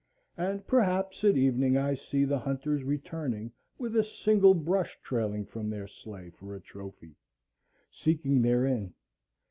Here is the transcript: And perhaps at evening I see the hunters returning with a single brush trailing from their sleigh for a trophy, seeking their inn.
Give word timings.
And 0.35 0.65
perhaps 0.65 1.23
at 1.23 1.37
evening 1.37 1.77
I 1.77 1.93
see 1.93 2.25
the 2.25 2.39
hunters 2.39 2.81
returning 2.83 3.51
with 3.77 3.95
a 3.95 4.03
single 4.03 4.55
brush 4.55 4.97
trailing 5.03 5.45
from 5.45 5.69
their 5.69 5.87
sleigh 5.87 6.31
for 6.31 6.55
a 6.55 6.59
trophy, 6.59 7.13
seeking 7.91 8.41
their 8.41 8.65
inn. 8.65 8.95